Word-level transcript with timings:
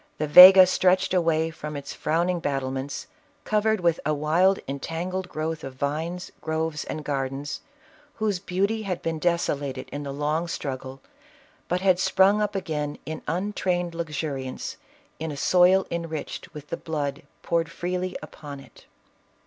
The 0.17 0.25
Vega 0.25 0.65
stretched 0.65 1.13
away 1.13 1.51
from 1.51 1.75
its 1.77 1.93
frown 1.93 2.27
ing 2.27 2.39
battlements, 2.39 3.05
covered 3.43 3.81
with 3.81 3.99
a 4.03 4.15
wild, 4.15 4.57
entangled 4.67 5.29
growth 5.29 5.63
of 5.63 5.75
vines, 5.75 6.31
groves 6.41 6.83
and 6.85 7.03
gardens, 7.05 7.61
whose 8.15 8.39
beauty 8.39 8.81
had 8.81 9.03
been 9.03 9.19
desolated 9.19 9.87
in 9.91 10.01
the 10.01 10.11
long 10.11 10.47
struggle, 10.47 11.01
but 11.67 11.81
had 11.81 11.99
sprung 11.99 12.41
up 12.41 12.55
again 12.55 12.97
in 13.05 13.21
untrained 13.27 13.93
luxuriance, 13.93 14.77
in 15.19 15.31
a 15.31 15.37
soil 15.37 15.85
enriched 15.91 16.51
with 16.51 16.69
the 16.69 16.77
blood 16.77 17.21
poured 17.43 17.69
freely 17.69 18.17
upon 18.23 18.59
it. 18.59 18.87